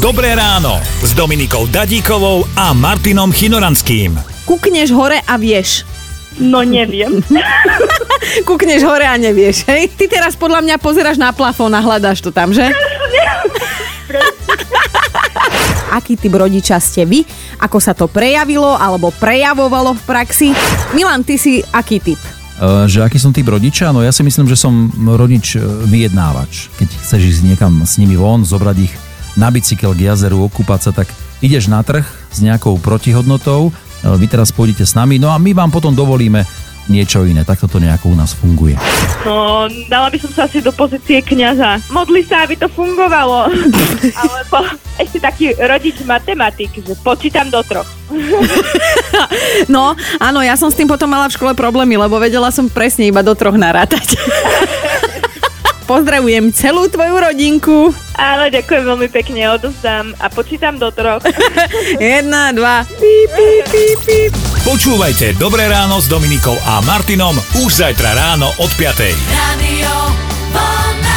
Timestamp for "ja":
24.00-24.16, 50.42-50.58